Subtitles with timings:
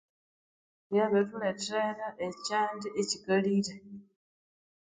[0.89, 3.73] Byabirithulethera ekyanda ekikalire